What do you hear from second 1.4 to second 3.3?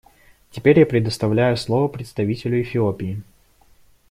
слово представителю Эфиопии.